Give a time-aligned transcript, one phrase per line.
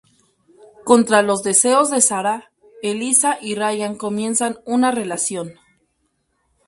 [0.83, 2.49] Contra los deseos de Sarah,
[2.81, 5.53] Elissa y Ryan comienzan una relación.